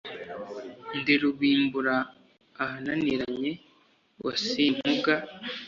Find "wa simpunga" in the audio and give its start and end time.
4.25-5.13